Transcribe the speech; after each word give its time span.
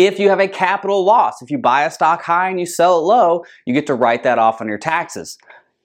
If 0.00 0.18
you 0.18 0.30
have 0.30 0.40
a 0.40 0.48
capital 0.48 1.04
loss, 1.04 1.42
if 1.42 1.50
you 1.50 1.58
buy 1.58 1.84
a 1.84 1.90
stock 1.90 2.22
high 2.22 2.48
and 2.48 2.58
you 2.58 2.64
sell 2.64 2.98
it 2.98 3.02
low, 3.02 3.44
you 3.66 3.74
get 3.74 3.86
to 3.88 3.94
write 3.94 4.22
that 4.22 4.38
off 4.38 4.62
on 4.62 4.66
your 4.66 4.78
taxes. 4.78 5.36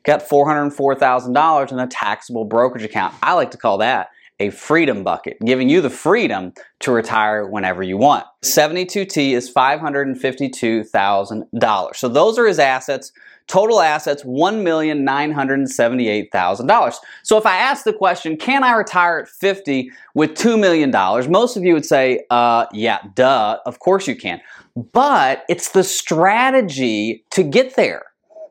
Got 0.06 0.22
$404,000 0.22 1.72
in 1.74 1.80
a 1.80 1.88
taxable 1.88 2.46
brokerage 2.46 2.86
account. 2.86 3.14
I 3.22 3.34
like 3.34 3.52
to 3.52 3.58
call 3.58 3.78
that 3.80 4.12
a 4.40 4.50
freedom 4.50 5.04
bucket, 5.04 5.38
giving 5.46 5.70
you 5.70 5.82
the 5.82 5.90
freedom 5.90 6.54
to 6.80 6.92
retire 6.92 7.48
whenever 7.48 7.84
you 7.84 7.98
want. 7.98 8.26
72T 8.44 9.32
is 9.32 9.54
$552,000. 9.54 11.96
So 11.96 12.10
those 12.10 12.38
are 12.38 12.46
his 12.46 12.60
assets. 12.60 13.14
Total 13.48 13.80
assets, 13.80 14.24
$1,978,000. 14.24 16.96
So 17.22 17.38
if 17.38 17.46
I 17.46 17.58
ask 17.58 17.84
the 17.84 17.94
question, 17.94 18.38
can 18.38 18.64
I 18.64 18.74
retire 18.74 19.20
at 19.20 19.30
50 19.30 19.92
with 20.16 20.32
$2 20.32 20.60
million? 20.60 20.90
Most 21.32 21.56
of 21.56 21.64
you 21.64 21.76
would 21.76 21.86
say, 21.86 22.26
uh, 22.32 22.66
yeah, 22.74 23.02
duh, 23.14 23.60
of 23.68 23.78
course 23.78 24.08
you 24.08 24.16
can. 24.16 24.42
But 24.76 25.46
it's 25.48 25.74
the 25.74 25.84
strategy 25.84 27.24
to 27.32 27.44
get 27.44 27.76
there. 27.76 28.06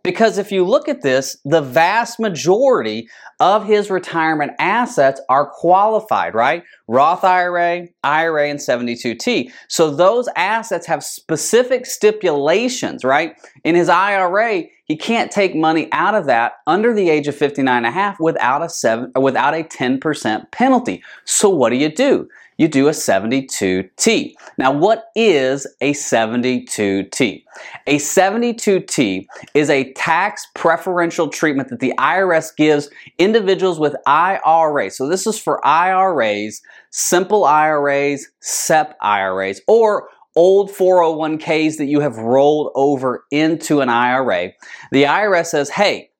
Because 0.04 0.36
if 0.36 0.52
you 0.52 0.64
look 0.64 0.86
at 0.86 1.00
this, 1.00 1.38
the 1.46 1.62
vast 1.62 2.20
majority 2.20 3.08
of 3.40 3.66
his 3.66 3.90
retirement 3.90 4.52
assets 4.58 5.20
are 5.30 5.50
qualified, 5.50 6.34
right? 6.34 6.62
Roth 6.86 7.24
IRA, 7.24 7.88
IRA, 8.04 8.50
and 8.50 8.58
72T. 8.58 9.50
So 9.66 9.90
those 9.90 10.28
assets 10.36 10.86
have 10.86 11.02
specific 11.02 11.86
stipulations, 11.86 13.02
right? 13.02 13.34
In 13.64 13.74
his 13.74 13.88
IRA, 13.88 14.64
he 14.84 14.96
can't 14.96 15.30
take 15.30 15.56
money 15.56 15.88
out 15.92 16.14
of 16.14 16.26
that 16.26 16.52
under 16.66 16.92
the 16.92 17.08
age 17.08 17.26
of 17.26 17.34
59 17.34 17.74
and 17.74 17.86
a 17.86 17.90
half 17.90 18.20
without 18.20 18.62
a 18.62 18.68
seven 18.68 19.10
without 19.18 19.54
a 19.54 19.64
10% 19.64 20.50
penalty. 20.52 21.02
So 21.24 21.48
what 21.48 21.70
do 21.70 21.76
you 21.76 21.88
do? 21.88 22.28
You 22.56 22.68
do 22.68 22.88
a 22.88 22.92
72T. 22.92 24.34
Now, 24.58 24.72
what 24.72 25.06
is 25.14 25.66
a 25.80 25.92
72T? 25.92 27.44
A 27.86 27.96
72T 27.96 29.26
is 29.54 29.70
a 29.70 29.92
tax 29.92 30.46
preferential 30.54 31.28
treatment 31.28 31.68
that 31.70 31.80
the 31.80 31.94
IRS 31.98 32.54
gives 32.56 32.88
individuals 33.18 33.78
with 33.78 33.96
IRA. 34.06 34.90
So, 34.90 35.08
this 35.08 35.26
is 35.26 35.38
for 35.38 35.64
IRAs, 35.66 36.62
simple 36.90 37.44
IRAs, 37.44 38.28
SEP 38.40 38.96
IRAs, 39.00 39.60
or 39.66 40.08
old 40.36 40.70
401ks 40.70 41.76
that 41.76 41.86
you 41.86 42.00
have 42.00 42.16
rolled 42.16 42.72
over 42.74 43.24
into 43.30 43.80
an 43.80 43.88
IRA. 43.88 44.52
The 44.90 45.04
IRS 45.04 45.46
says, 45.46 45.70
hey, 45.70 46.10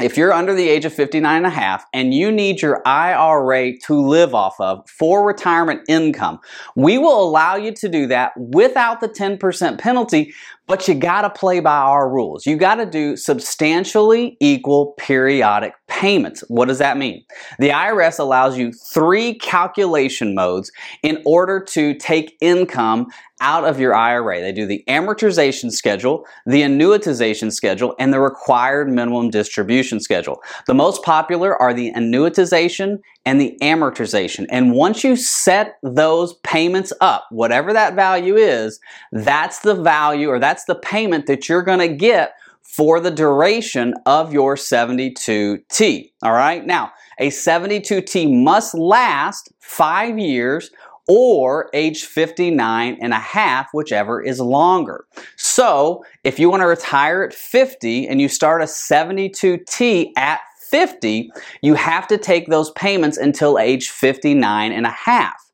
if 0.00 0.16
you're 0.16 0.32
under 0.32 0.54
the 0.54 0.68
age 0.68 0.84
of 0.84 0.92
59 0.92 1.36
and 1.36 1.46
a 1.46 1.50
half 1.50 1.84
and 1.92 2.14
you 2.14 2.32
need 2.32 2.62
your 2.62 2.82
IRA 2.86 3.76
to 3.80 4.00
live 4.00 4.34
off 4.34 4.58
of 4.60 4.88
for 4.88 5.26
retirement 5.26 5.82
income, 5.88 6.38
we 6.74 6.98
will 6.98 7.22
allow 7.22 7.56
you 7.56 7.72
to 7.72 7.88
do 7.88 8.06
that 8.06 8.32
without 8.36 9.00
the 9.00 9.08
10% 9.08 9.78
penalty, 9.78 10.32
but 10.70 10.86
you 10.86 10.94
gotta 10.94 11.28
play 11.28 11.58
by 11.58 11.78
our 11.78 12.08
rules. 12.08 12.46
You 12.46 12.56
gotta 12.56 12.86
do 12.86 13.16
substantially 13.16 14.36
equal 14.38 14.94
periodic 14.98 15.74
payments. 15.88 16.44
What 16.46 16.68
does 16.68 16.78
that 16.78 16.96
mean? 16.96 17.24
The 17.58 17.70
IRS 17.70 18.20
allows 18.20 18.56
you 18.56 18.70
three 18.94 19.34
calculation 19.34 20.32
modes 20.32 20.70
in 21.02 21.20
order 21.26 21.58
to 21.70 21.94
take 21.94 22.36
income 22.40 23.08
out 23.40 23.64
of 23.64 23.80
your 23.80 23.96
IRA. 23.96 24.40
They 24.40 24.52
do 24.52 24.64
the 24.64 24.84
amortization 24.86 25.72
schedule, 25.72 26.24
the 26.46 26.62
annuitization 26.62 27.52
schedule, 27.52 27.96
and 27.98 28.12
the 28.12 28.20
required 28.20 28.88
minimum 28.88 29.30
distribution 29.30 29.98
schedule. 29.98 30.40
The 30.68 30.74
most 30.74 31.02
popular 31.02 31.60
are 31.60 31.74
the 31.74 31.92
annuitization 31.94 32.98
and 33.26 33.40
the 33.40 33.56
amortization. 33.62 34.46
And 34.50 34.72
once 34.72 35.04
you 35.04 35.16
set 35.16 35.78
those 35.82 36.34
payments 36.42 36.92
up, 37.00 37.26
whatever 37.30 37.72
that 37.72 37.94
value 37.94 38.36
is, 38.36 38.80
that's 39.12 39.60
the 39.60 39.74
value 39.74 40.28
or 40.28 40.38
that's 40.38 40.64
the 40.64 40.74
payment 40.74 41.26
that 41.26 41.48
you're 41.48 41.62
going 41.62 41.80
to 41.80 41.94
get 41.94 42.34
for 42.62 43.00
the 43.00 43.10
duration 43.10 43.94
of 44.06 44.32
your 44.32 44.54
72T. 44.54 46.12
All 46.22 46.32
right. 46.32 46.64
Now, 46.64 46.92
a 47.18 47.28
72T 47.28 48.42
must 48.42 48.74
last 48.74 49.52
five 49.58 50.18
years 50.18 50.70
or 51.08 51.68
age 51.74 52.04
59 52.04 52.98
and 53.00 53.12
a 53.12 53.18
half, 53.18 53.68
whichever 53.72 54.22
is 54.22 54.38
longer. 54.38 55.06
So 55.36 56.04
if 56.22 56.38
you 56.38 56.48
want 56.48 56.60
to 56.60 56.66
retire 56.66 57.24
at 57.24 57.34
50 57.34 58.06
and 58.06 58.20
you 58.20 58.28
start 58.28 58.62
a 58.62 58.66
72T 58.66 60.12
at 60.16 60.40
50, 60.70 61.30
you 61.62 61.74
have 61.74 62.06
to 62.08 62.18
take 62.18 62.48
those 62.48 62.70
payments 62.72 63.16
until 63.16 63.58
age 63.58 63.90
59 63.90 64.72
and 64.72 64.86
a 64.86 64.90
half. 64.90 65.50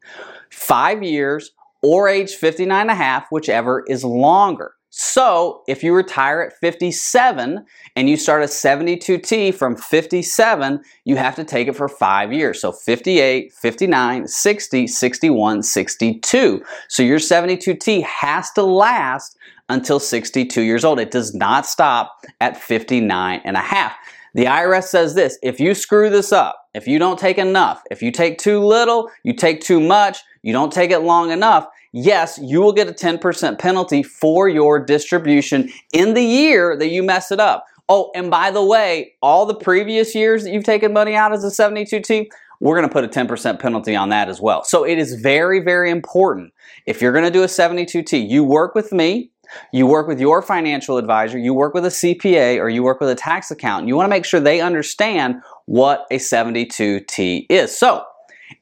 Five 0.51 1.03
years 1.03 1.53
or 1.83 2.09
age 2.09 2.35
59 2.35 2.81
and 2.81 2.91
a 2.91 2.95
half, 2.95 3.27
whichever 3.31 3.85
is 3.89 4.05
longer. 4.05 4.73
So 4.99 5.63
if 5.69 5.85
you 5.85 5.95
retire 5.95 6.41
at 6.41 6.55
57 6.59 7.67
and 7.97 8.09
you 8.09 8.17
start 8.17 8.43
a 8.43 8.47
72T 8.47 9.55
from 9.55 9.77
57, 9.77 10.81
you 11.05 11.17
have 11.17 11.37
to 11.37 11.45
take 11.45 11.69
it 11.69 11.77
for 11.77 11.87
five 11.87 12.33
years. 12.33 12.63
So 12.63 12.73
58, 12.73 13.53
59, 13.53 14.27
60, 14.27 14.87
61, 14.87 15.63
62. 15.63 16.63
So 16.89 17.03
your 17.03 17.19
72T 17.19 18.05
has 18.05 18.51
to 18.53 18.63
last 18.63 19.37
until 19.69 20.01
62 20.01 20.63
years 20.63 20.83
old. 20.83 20.99
It 20.99 21.11
does 21.11 21.35
not 21.35 21.67
stop 21.67 22.25
at 22.41 22.57
59 22.57 23.43
and 23.45 23.57
a 23.57 23.61
half. 23.61 23.93
The 24.37 24.45
IRS 24.45 24.85
says 24.85 25.15
this, 25.15 25.39
if 25.43 25.59
you 25.59 25.73
screw 25.73 26.11
this 26.11 26.31
up, 26.31 26.69
if 26.75 26.87
you 26.87 26.99
don't 26.99 27.19
take 27.19 27.39
enough, 27.39 27.83
if 27.91 28.03
you 28.03 28.13
take 28.13 28.37
too 28.37 28.63
little, 28.63 29.11
you 29.23 29.33
take 29.33 29.63
too 29.63 29.81
much, 29.81 30.19
you 30.43 30.53
don't 30.53 30.71
take 30.71 30.91
it 30.91 30.99
long 30.99 31.31
enough, 31.31 31.67
yes, 31.95 32.39
you 32.43 32.61
will 32.61 32.75
get 32.75 32.87
a 32.87 32.93
10% 32.93 33.59
penalty 33.59 34.03
for 34.03 34.47
your 34.47 34.79
distribution 34.79 35.71
in 35.95 36.13
the 36.13 36.23
year 36.23 36.77
that 36.77 36.89
you 36.89 37.03
mess 37.03 37.33
it 37.33 37.41
up. 37.41 37.65
Oh, 37.89 38.11
and 38.15 38.31
by 38.31 38.51
the 38.51 38.63
way, 38.63 39.15
all 39.23 39.47
the 39.47 39.55
previous 39.55 40.15
years 40.15 40.45
that 40.45 40.53
you've 40.53 40.65
taken 40.65 40.93
money 40.93 41.15
out 41.15 41.33
as 41.33 41.43
a 41.43 41.49
72T, 41.49 42.27
we're 42.61 42.77
going 42.77 42.87
to 42.87 42.93
put 42.93 43.05
a 43.05 43.09
10% 43.09 43.59
penalty 43.59 43.97
on 43.97 44.11
that 44.11 44.29
as 44.29 44.39
well. 44.39 44.65
So 44.65 44.85
it 44.85 44.99
is 44.99 45.15
very, 45.15 45.61
very 45.61 45.91
important. 45.91 46.53
If 46.85 47.01
you're 47.01 47.13
going 47.13 47.25
to 47.25 47.31
do 47.31 47.43
a 47.43 47.47
72T, 47.47 48.29
you 48.29 48.45
work 48.45 48.75
with 48.75 48.93
me, 48.93 49.31
you 49.73 49.87
work 49.87 50.07
with 50.07 50.21
your 50.21 50.43
financial 50.43 50.99
advisor, 50.99 51.39
you 51.39 51.55
work 51.55 51.75
with 51.75 51.85
a 51.85 51.91
CPA, 51.91 52.61
or 52.61 52.69
you 52.69 52.83
work 52.83 53.01
with 53.01 53.11
a 53.11 53.15
tax 53.15 53.51
accountant. 53.51 53.89
You 53.89 53.97
want 53.97 54.07
to 54.07 54.11
make 54.11 54.25
sure 54.25 54.41
they 54.41 54.61
understand 54.61 55.37
what 55.67 56.07
a 56.11 56.17
72T 56.17 57.47
is. 57.49 57.77
So, 57.77 58.05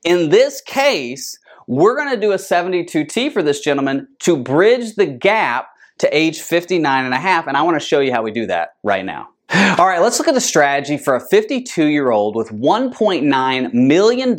in 0.05 0.31
this 0.31 0.61
case, 0.61 1.39
we're 1.67 1.97
going 1.97 2.11
to 2.11 2.21
do 2.21 2.33
a 2.33 2.37
72T 2.37 3.33
for 3.33 3.43
this 3.43 3.61
gentleman 3.61 4.09
to 4.21 4.37
bridge 4.37 4.95
the 4.95 5.07
gap 5.07 5.69
to 5.99 6.17
age 6.17 6.41
59 6.41 7.05
and 7.05 7.15
a 7.15 7.19
half, 7.19 7.47
and 7.47 7.57
I 7.57 7.63
want 7.63 7.81
to 7.81 7.87
show 7.87 8.01
you 8.01 8.13
how 8.13 8.23
we 8.23 8.31
do 8.31 8.47
that 8.47 8.77
right 8.83 9.05
now. 9.05 9.29
All 9.51 9.87
right, 9.87 10.01
let's 10.01 10.19
look 10.19 10.27
at 10.27 10.35
the 10.35 10.41
strategy 10.41 10.97
for 10.97 11.15
a 11.15 11.21
52 11.21 11.85
year 11.85 12.11
old 12.11 12.35
with 12.35 12.49
$1.9 12.49 13.75
million 13.75 14.39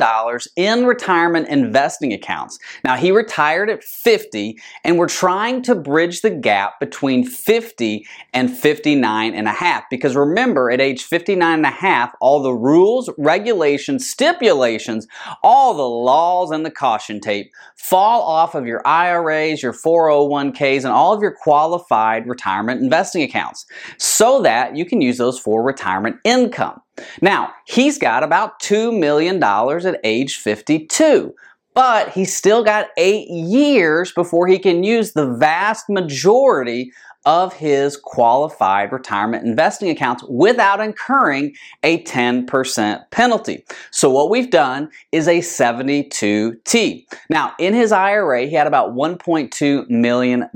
in 0.56 0.84
retirement 0.84 1.48
investing 1.48 2.12
accounts. 2.12 2.58
Now, 2.84 2.96
he 2.96 3.12
retired 3.12 3.70
at 3.70 3.84
50, 3.84 4.58
and 4.82 4.98
we're 4.98 5.08
trying 5.08 5.62
to 5.62 5.76
bridge 5.76 6.22
the 6.22 6.30
gap 6.30 6.80
between 6.80 7.24
50 7.24 8.04
and 8.34 8.54
59 8.54 9.34
and 9.34 9.46
a 9.46 9.52
half. 9.52 9.84
Because 9.90 10.16
remember, 10.16 10.70
at 10.70 10.80
age 10.80 11.04
59 11.04 11.54
and 11.54 11.66
a 11.66 11.70
half, 11.70 12.12
all 12.20 12.42
the 12.42 12.52
rules, 12.52 13.08
regulations, 13.16 14.10
stipulations, 14.10 15.06
all 15.42 15.74
the 15.74 15.82
laws, 15.82 16.50
and 16.50 16.66
the 16.66 16.70
caution 16.70 17.20
tape 17.20 17.52
fall 17.76 18.22
off 18.22 18.56
of 18.56 18.66
your 18.66 18.82
IRAs, 18.86 19.62
your 19.62 19.72
401ks, 19.72 20.78
and 20.78 20.92
all 20.92 21.12
of 21.12 21.22
your 21.22 21.32
qualified 21.32 22.26
retirement 22.26 22.82
investing 22.82 23.22
accounts 23.22 23.66
so 23.98 24.42
that 24.42 24.76
you 24.76 24.84
can 24.84 25.05
use 25.06 25.18
those 25.18 25.38
for 25.38 25.62
retirement 25.62 26.16
income. 26.24 26.80
Now, 27.20 27.52
he's 27.66 27.98
got 27.98 28.22
about 28.22 28.60
$2 28.60 28.98
million 28.98 29.42
at 29.42 30.00
age 30.04 30.36
52 30.36 31.34
but 31.76 32.08
he's 32.12 32.34
still 32.34 32.64
got 32.64 32.88
eight 32.96 33.28
years 33.28 34.10
before 34.10 34.46
he 34.46 34.58
can 34.58 34.82
use 34.82 35.12
the 35.12 35.30
vast 35.30 35.90
majority 35.90 36.90
of 37.26 37.52
his 37.52 37.96
qualified 37.96 38.92
retirement 38.92 39.44
investing 39.44 39.90
accounts 39.90 40.24
without 40.28 40.80
incurring 40.80 41.54
a 41.82 42.02
10% 42.04 43.10
penalty. 43.10 43.64
So 43.90 44.08
what 44.08 44.30
we've 44.30 44.50
done 44.50 44.88
is 45.10 45.26
a 45.26 45.40
72T. 45.40 47.04
Now, 47.28 47.52
in 47.58 47.74
his 47.74 47.90
IRA, 47.90 48.46
he 48.46 48.54
had 48.54 48.68
about 48.68 48.94
$1.2 48.94 49.90
million. 49.90 50.48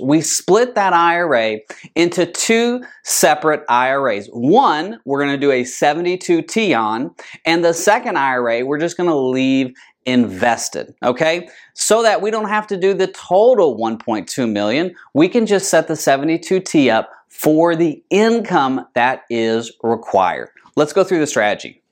We 0.00 0.20
split 0.20 0.74
that 0.74 0.92
IRA 0.92 1.58
into 1.94 2.26
two 2.26 2.84
separate 3.02 3.64
IRAs. 3.68 4.28
One, 4.28 5.00
we're 5.06 5.24
going 5.24 5.32
to 5.32 5.38
do 5.38 5.50
a 5.50 5.62
72T 5.62 6.78
on, 6.78 7.14
and 7.46 7.64
the 7.64 7.72
second 7.72 8.18
IRA, 8.18 8.64
we're 8.64 8.78
just 8.78 8.98
going 8.98 9.08
to 9.08 9.16
leave 9.16 9.72
invested, 10.06 10.94
okay? 11.02 11.48
So 11.74 12.02
that 12.02 12.22
we 12.22 12.30
don't 12.30 12.48
have 12.48 12.66
to 12.68 12.76
do 12.76 12.94
the 12.94 13.08
total 13.08 13.78
1.2 13.78 14.50
million, 14.50 14.94
we 15.14 15.28
can 15.28 15.46
just 15.46 15.70
set 15.70 15.88
the 15.88 15.94
72T 15.94 16.92
up 16.92 17.10
for 17.28 17.76
the 17.76 18.02
income 18.10 18.86
that 18.94 19.22
is 19.30 19.72
required. 19.82 20.50
Let's 20.76 20.92
go 20.92 21.04
through 21.04 21.20
the 21.20 21.26
strategy. 21.26 21.82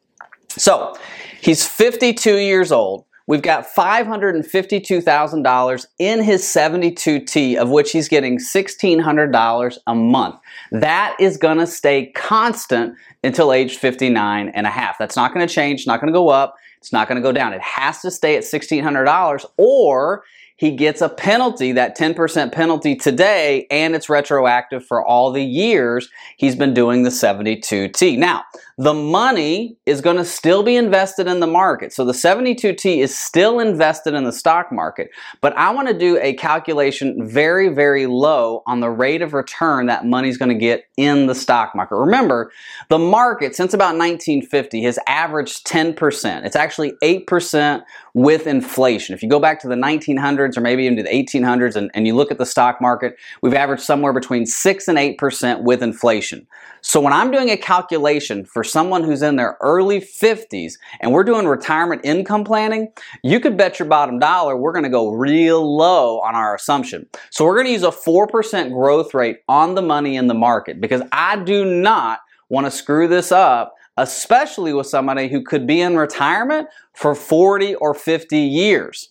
So, 0.48 0.96
he's 1.40 1.66
52 1.66 2.38
years 2.38 2.72
old. 2.72 3.04
We've 3.28 3.42
got 3.42 3.66
$552,000 3.66 5.86
in 5.98 6.22
his 6.22 6.42
72T, 6.44 7.56
of 7.56 7.68
which 7.68 7.92
he's 7.92 8.08
getting 8.08 8.38
$1,600 8.38 9.78
a 9.86 9.94
month. 9.94 10.36
That 10.72 11.14
is 11.20 11.36
going 11.36 11.58
to 11.58 11.66
stay 11.66 12.06
constant 12.12 12.94
until 13.22 13.52
age 13.52 13.76
59 13.76 14.48
and 14.48 14.66
a 14.66 14.70
half. 14.70 14.96
That's 14.98 15.14
not 15.14 15.34
going 15.34 15.46
to 15.46 15.54
change, 15.54 15.86
not 15.86 16.00
going 16.00 16.10
to 16.10 16.18
go 16.18 16.30
up. 16.30 16.54
It's 16.78 16.92
not 16.92 17.08
going 17.08 17.16
to 17.16 17.22
go 17.22 17.32
down. 17.32 17.52
It 17.52 17.60
has 17.60 18.00
to 18.02 18.10
stay 18.10 18.36
at 18.36 18.44
$1,600 18.44 19.44
or 19.56 20.24
he 20.58 20.72
gets 20.72 21.00
a 21.00 21.08
penalty, 21.08 21.70
that 21.72 21.96
10% 21.96 22.50
penalty 22.52 22.96
today, 22.96 23.66
and 23.70 23.94
it's 23.94 24.08
retroactive 24.08 24.84
for 24.84 25.06
all 25.06 25.30
the 25.30 25.42
years 25.42 26.10
he's 26.36 26.56
been 26.56 26.74
doing 26.74 27.04
the 27.04 27.10
72T. 27.10 28.18
Now, 28.18 28.42
the 28.76 28.94
money 28.94 29.76
is 29.86 30.00
going 30.00 30.16
to 30.16 30.24
still 30.24 30.64
be 30.64 30.74
invested 30.74 31.28
in 31.28 31.38
the 31.38 31.46
market. 31.46 31.92
So 31.92 32.04
the 32.04 32.12
72T 32.12 32.98
is 32.98 33.16
still 33.16 33.60
invested 33.60 34.14
in 34.14 34.24
the 34.24 34.32
stock 34.32 34.72
market. 34.72 35.10
But 35.40 35.56
I 35.56 35.70
want 35.70 35.88
to 35.88 35.98
do 35.98 36.18
a 36.20 36.34
calculation 36.34 37.28
very, 37.28 37.68
very 37.68 38.06
low 38.06 38.62
on 38.66 38.80
the 38.80 38.90
rate 38.90 39.22
of 39.22 39.34
return 39.34 39.86
that 39.86 40.06
money's 40.06 40.38
going 40.38 40.50
to 40.50 40.54
get 40.54 40.84
in 40.96 41.26
the 41.26 41.34
stock 41.34 41.74
market. 41.74 41.96
Remember, 41.96 42.50
the 42.88 42.98
market 42.98 43.54
since 43.54 43.74
about 43.74 43.96
1950 43.96 44.82
has 44.82 44.98
averaged 45.06 45.66
10%. 45.66 46.44
It's 46.44 46.56
actually 46.56 46.92
8% 47.02 47.82
with 48.18 48.48
inflation. 48.48 49.14
If 49.14 49.22
you 49.22 49.28
go 49.28 49.38
back 49.38 49.60
to 49.60 49.68
the 49.68 49.76
1900s 49.76 50.56
or 50.56 50.60
maybe 50.60 50.88
into 50.88 51.04
the 51.04 51.08
1800s 51.08 51.76
and, 51.76 51.88
and 51.94 52.04
you 52.04 52.16
look 52.16 52.32
at 52.32 52.38
the 52.38 52.46
stock 52.46 52.80
market, 52.80 53.16
we've 53.42 53.54
averaged 53.54 53.84
somewhere 53.84 54.12
between 54.12 54.44
6 54.44 54.88
and 54.88 54.98
8% 54.98 55.62
with 55.62 55.84
inflation. 55.84 56.44
So 56.80 57.00
when 57.00 57.12
I'm 57.12 57.30
doing 57.30 57.48
a 57.50 57.56
calculation 57.56 58.44
for 58.44 58.64
someone 58.64 59.04
who's 59.04 59.22
in 59.22 59.36
their 59.36 59.56
early 59.60 60.00
50s 60.00 60.74
and 61.00 61.12
we're 61.12 61.22
doing 61.22 61.46
retirement 61.46 62.00
income 62.02 62.42
planning, 62.42 62.88
you 63.22 63.38
could 63.38 63.56
bet 63.56 63.78
your 63.78 63.88
bottom 63.88 64.18
dollar 64.18 64.56
we're 64.56 64.72
going 64.72 64.84
to 64.84 64.90
go 64.90 65.12
real 65.12 65.76
low 65.76 66.20
on 66.20 66.34
our 66.34 66.56
assumption. 66.56 67.06
So 67.30 67.44
we're 67.44 67.54
going 67.54 67.66
to 67.66 67.72
use 67.72 67.84
a 67.84 67.88
4% 67.88 68.72
growth 68.72 69.14
rate 69.14 69.38
on 69.48 69.76
the 69.76 69.82
money 69.82 70.16
in 70.16 70.26
the 70.26 70.34
market 70.34 70.80
because 70.80 71.02
I 71.12 71.36
do 71.36 71.64
not 71.64 72.18
want 72.48 72.66
to 72.66 72.70
screw 72.72 73.06
this 73.06 73.30
up 73.30 73.76
especially 73.98 74.72
with 74.72 74.86
somebody 74.86 75.28
who 75.28 75.42
could 75.42 75.66
be 75.66 75.80
in 75.80 75.96
retirement 75.96 76.68
for 76.94 77.14
40 77.14 77.74
or 77.76 77.94
50 77.94 78.38
years. 78.38 79.08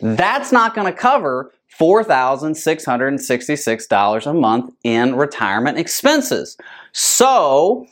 That's 0.00 0.52
not 0.52 0.74
going 0.74 0.90
to 0.92 0.98
cover 0.98 1.52
$4,666 1.78 4.26
a 4.26 4.34
month 4.34 4.74
in 4.84 5.14
retirement 5.14 5.78
expenses. 5.78 6.56
So 6.92 7.86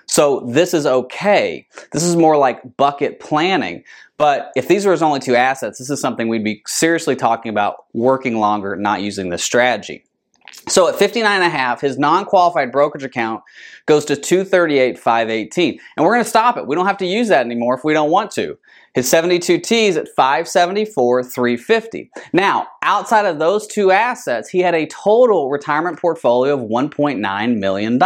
So 0.07 0.41
this 0.49 0.73
is 0.73 0.87
okay. 0.87 1.67
This 1.93 2.05
is 2.05 2.17
more 2.17 2.39
like 2.39 2.77
bucket 2.77 3.21
planning. 3.21 3.85
But 4.17 4.51
if 4.57 4.67
these 4.67 4.87
were 4.87 4.93
his 4.93 5.03
only 5.03 5.21
two 5.21 5.37
assets, 5.37 5.79
this 5.79 5.91
is 5.91 6.01
something 6.01 6.29
we'd 6.29 6.43
be 6.43 6.63
seriously 6.67 7.17
talking 7.17 7.51
about 7.51 7.85
working 7.93 8.39
longer, 8.39 8.75
not 8.75 9.03
using 9.03 9.29
this 9.29 9.45
strategy. 9.45 10.05
So 10.69 10.89
at 10.89 10.97
59 10.97 11.31
and 11.31 11.45
a 11.45 11.49
half, 11.49 11.81
his 11.81 11.99
non-qualified 11.99 12.71
brokerage 12.73 13.05
account 13.05 13.43
goes 13.87 14.05
to 14.07 14.17
238,518. 14.17 15.81
And 15.97 16.05
we're 16.05 16.13
going 16.13 16.25
to 16.25 16.29
stop 16.29 16.57
it. 16.57 16.67
We 16.67 16.77
don't 16.77 16.87
have 16.87 16.99
to 16.99 17.07
use 17.07 17.29
that 17.29 17.45
anymore 17.45 17.75
if 17.75 17.85
we 17.85 17.93
don't 17.93 18.11
want 18.11 18.31
to. 18.33 18.59
His 18.95 19.09
72 19.09 19.59
Ts 19.59 19.97
at 19.97 20.09
574, 20.17 21.23
350. 21.23 22.11
Now, 22.33 22.67
outside 22.83 23.27
of 23.27 23.39
those 23.39 23.67
two 23.67 23.91
assets, 23.91 24.49
he 24.49 24.61
had 24.61 24.75
a 24.75 24.87
total 24.87 25.51
retirement 25.51 25.99
portfolio 25.99 26.55
of 26.55 26.69
$1.9 26.69 27.59
million. 27.59 28.01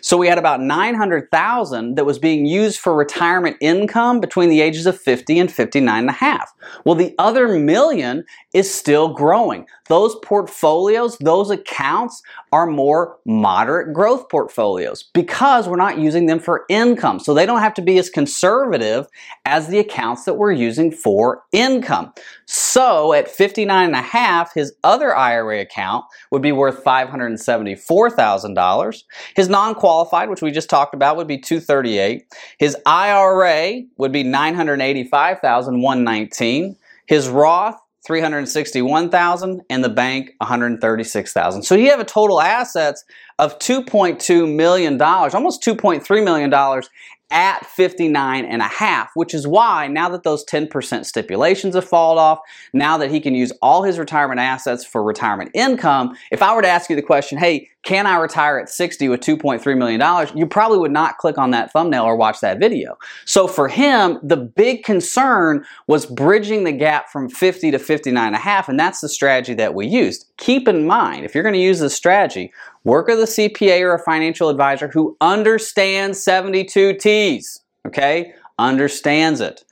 So 0.00 0.16
we 0.16 0.28
had 0.28 0.38
about 0.38 0.60
900,000 0.60 1.94
that 1.94 2.04
was 2.04 2.18
being 2.18 2.46
used 2.46 2.80
for 2.80 2.94
retirement 2.94 3.56
income 3.60 4.20
between 4.20 4.48
the 4.48 4.60
ages 4.60 4.86
of 4.86 5.00
50 5.00 5.38
and 5.38 5.52
59 5.52 5.98
and 5.98 6.08
a 6.08 6.12
half. 6.12 6.52
Well, 6.84 6.94
the 6.94 7.14
other 7.18 7.48
million 7.58 8.24
is 8.52 8.72
still 8.72 9.14
growing. 9.14 9.66
Those 9.88 10.16
portfolios, 10.22 11.16
those 11.18 11.50
accounts 11.50 12.22
are 12.52 12.66
more 12.66 13.18
moderate 13.24 13.92
growth 13.92 14.28
portfolios 14.28 15.04
because 15.14 15.68
we're 15.68 15.76
not 15.76 15.98
using 15.98 16.26
them 16.26 16.40
for 16.40 16.64
income. 16.68 17.20
So 17.20 17.34
they 17.34 17.46
don't 17.46 17.60
have 17.60 17.74
to 17.74 17.82
be 17.82 17.98
as 17.98 18.10
conservative 18.10 19.06
as 19.44 19.68
the 19.68 19.78
accounts 20.00 20.24
that 20.24 20.34
we're 20.34 20.52
using 20.52 20.90
for 20.90 21.44
income. 21.52 22.12
So 22.46 23.12
at 23.12 23.28
59 23.28 23.86
and 23.86 23.94
a 23.94 24.00
half, 24.00 24.54
his 24.54 24.72
other 24.82 25.14
IRA 25.14 25.60
account 25.60 26.06
would 26.30 26.40
be 26.42 26.52
worth 26.52 26.82
$574,000. 26.82 29.02
His 29.36 29.50
non-qualified, 29.50 30.30
which 30.30 30.42
we 30.42 30.50
just 30.50 30.70
talked 30.70 30.94
about, 30.94 31.18
would 31.18 31.28
be 31.28 31.38
238. 31.38 32.24
His 32.58 32.76
IRA 32.86 33.82
would 33.98 34.12
be 34.12 34.22
985,119. 34.22 36.76
His 37.06 37.28
Roth 37.28 37.78
361,000 38.06 39.60
and 39.68 39.84
the 39.84 39.90
bank 39.90 40.30
136,000. 40.38 41.62
So 41.62 41.74
you 41.74 41.90
have 41.90 42.00
a 42.00 42.04
total 42.04 42.40
assets 42.40 43.04
of 43.38 43.58
2.2 43.58 44.56
million 44.56 44.96
dollars, 44.96 45.34
almost 45.34 45.62
2.3 45.62 46.24
million 46.24 46.48
dollars 46.48 46.88
at 47.30 47.64
59 47.66 48.44
and 48.44 48.62
a 48.62 48.66
half, 48.66 49.10
which 49.14 49.34
is 49.34 49.46
why 49.46 49.86
now 49.86 50.08
that 50.08 50.22
those 50.22 50.44
10% 50.44 51.04
stipulations 51.04 51.74
have 51.74 51.88
fallen 51.88 52.18
off, 52.18 52.40
now 52.72 52.98
that 52.98 53.10
he 53.10 53.20
can 53.20 53.34
use 53.34 53.52
all 53.62 53.82
his 53.82 53.98
retirement 53.98 54.40
assets 54.40 54.84
for 54.84 55.02
retirement 55.02 55.50
income, 55.54 56.16
if 56.30 56.42
I 56.42 56.54
were 56.54 56.62
to 56.62 56.68
ask 56.68 56.90
you 56.90 56.96
the 56.96 57.02
question, 57.02 57.38
hey, 57.38 57.68
can 57.82 58.06
I 58.06 58.18
retire 58.18 58.58
at 58.58 58.68
60 58.68 59.08
with 59.08 59.20
$2.3 59.20 59.78
million? 59.78 60.36
You 60.36 60.46
probably 60.46 60.78
would 60.78 60.90
not 60.90 61.16
click 61.16 61.38
on 61.38 61.50
that 61.52 61.72
thumbnail 61.72 62.04
or 62.04 62.14
watch 62.14 62.40
that 62.40 62.58
video. 62.58 62.98
So 63.24 63.46
for 63.48 63.68
him, 63.68 64.18
the 64.22 64.36
big 64.36 64.84
concern 64.84 65.64
was 65.86 66.04
bridging 66.04 66.64
the 66.64 66.72
gap 66.72 67.08
from 67.08 67.30
50 67.30 67.70
to 67.70 67.78
59 67.78 68.26
and 68.26 68.36
a 68.36 68.38
half, 68.38 68.68
and 68.68 68.78
that's 68.78 69.00
the 69.00 69.08
strategy 69.08 69.54
that 69.54 69.74
we 69.74 69.86
used. 69.86 70.26
Keep 70.36 70.68
in 70.68 70.86
mind, 70.86 71.24
if 71.24 71.34
you're 71.34 71.42
going 71.42 71.54
to 71.54 71.58
use 71.58 71.80
this 71.80 71.94
strategy, 71.94 72.52
work 72.84 73.08
with 73.08 73.20
a 73.20 73.24
CPA 73.24 73.80
or 73.82 73.94
a 73.94 73.98
financial 73.98 74.48
advisor 74.48 74.88
who 74.88 75.16
understands 75.20 76.22
72 76.22 76.94
T's, 76.94 77.60
okay? 77.86 78.32
Understands 78.58 79.40
it. 79.40 79.64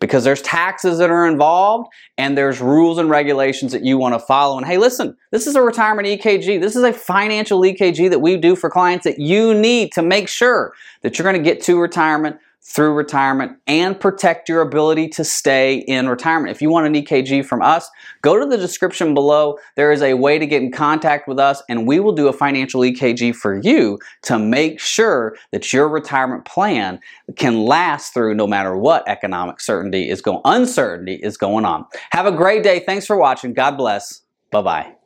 Because 0.00 0.24
there's 0.24 0.42
taxes 0.42 0.98
that 0.98 1.08
are 1.08 1.26
involved 1.26 1.88
and 2.18 2.36
there's 2.36 2.60
rules 2.60 2.98
and 2.98 3.08
regulations 3.08 3.72
that 3.72 3.84
you 3.84 3.96
want 3.96 4.14
to 4.14 4.18
follow. 4.18 4.58
And 4.58 4.66
hey, 4.66 4.76
listen, 4.76 5.16
this 5.30 5.46
is 5.46 5.54
a 5.54 5.62
retirement 5.62 6.06
EKG. 6.08 6.60
This 6.60 6.76
is 6.76 6.82
a 6.82 6.92
financial 6.92 7.60
EKG 7.60 8.10
that 8.10 8.18
we 8.18 8.36
do 8.36 8.54
for 8.54 8.68
clients 8.68 9.04
that 9.04 9.18
you 9.18 9.54
need 9.54 9.92
to 9.92 10.02
make 10.02 10.28
sure 10.28 10.74
that 11.02 11.16
you're 11.18 11.24
going 11.24 11.42
to 11.42 11.42
get 11.42 11.62
to 11.62 11.80
retirement 11.80 12.36
through 12.64 12.94
retirement 12.94 13.58
and 13.66 14.00
protect 14.00 14.48
your 14.48 14.62
ability 14.62 15.08
to 15.08 15.22
stay 15.22 15.76
in 15.86 16.08
retirement. 16.08 16.50
If 16.50 16.62
you 16.62 16.70
want 16.70 16.86
an 16.86 16.94
EKG 16.94 17.44
from 17.44 17.60
us, 17.62 17.90
go 18.22 18.38
to 18.38 18.46
the 18.46 18.56
description 18.56 19.12
below. 19.12 19.58
There 19.76 19.92
is 19.92 20.00
a 20.00 20.14
way 20.14 20.38
to 20.38 20.46
get 20.46 20.62
in 20.62 20.72
contact 20.72 21.28
with 21.28 21.38
us 21.38 21.62
and 21.68 21.86
we 21.86 22.00
will 22.00 22.12
do 22.12 22.26
a 22.26 22.32
financial 22.32 22.80
EKG 22.80 23.34
for 23.34 23.60
you 23.60 23.98
to 24.22 24.38
make 24.38 24.80
sure 24.80 25.36
that 25.52 25.72
your 25.72 25.88
retirement 25.88 26.46
plan 26.46 27.00
can 27.36 27.64
last 27.64 28.14
through 28.14 28.34
no 28.34 28.46
matter 28.46 28.76
what 28.76 29.06
economic 29.08 29.60
certainty 29.60 30.08
is 30.08 30.22
going 30.22 30.40
uncertainty 30.44 31.16
is 31.16 31.36
going 31.36 31.66
on. 31.66 31.84
Have 32.12 32.26
a 32.26 32.32
great 32.32 32.62
day. 32.62 32.80
Thanks 32.80 33.06
for 33.06 33.16
watching. 33.16 33.52
God 33.52 33.76
bless. 33.76 34.22
Bye-bye. 34.50 35.03